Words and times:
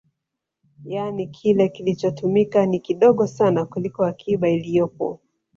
Yani 0.83 1.27
kile 1.31 1.69
kilichotumika 1.69 2.65
ni 2.65 2.79
kidogo 2.79 3.27
sana 3.27 3.65
kuliko 3.65 4.05
akiba 4.05 4.49
iliyopo 4.49 5.19